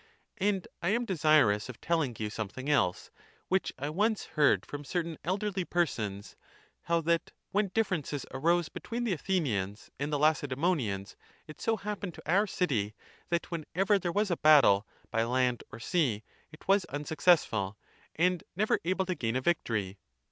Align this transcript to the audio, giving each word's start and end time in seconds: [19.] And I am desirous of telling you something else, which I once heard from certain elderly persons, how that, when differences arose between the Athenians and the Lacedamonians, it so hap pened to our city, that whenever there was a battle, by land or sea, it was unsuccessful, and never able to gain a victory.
[19.] 0.39 0.55
And 0.55 0.67
I 0.81 0.89
am 0.89 1.05
desirous 1.05 1.69
of 1.69 1.79
telling 1.79 2.15
you 2.17 2.31
something 2.31 2.67
else, 2.71 3.11
which 3.49 3.71
I 3.77 3.91
once 3.91 4.25
heard 4.33 4.65
from 4.65 4.83
certain 4.83 5.19
elderly 5.23 5.63
persons, 5.63 6.35
how 6.85 7.01
that, 7.01 7.29
when 7.51 7.67
differences 7.67 8.25
arose 8.31 8.67
between 8.67 9.03
the 9.03 9.13
Athenians 9.13 9.91
and 9.99 10.11
the 10.11 10.17
Lacedamonians, 10.17 11.15
it 11.45 11.61
so 11.61 11.77
hap 11.77 11.99
pened 11.99 12.15
to 12.15 12.27
our 12.31 12.47
city, 12.47 12.95
that 13.29 13.51
whenever 13.51 13.99
there 13.99 14.11
was 14.11 14.31
a 14.31 14.37
battle, 14.37 14.87
by 15.11 15.23
land 15.23 15.63
or 15.71 15.79
sea, 15.79 16.23
it 16.51 16.67
was 16.67 16.83
unsuccessful, 16.85 17.77
and 18.15 18.43
never 18.55 18.79
able 18.83 19.05
to 19.05 19.13
gain 19.13 19.35
a 19.35 19.41
victory. 19.41 19.99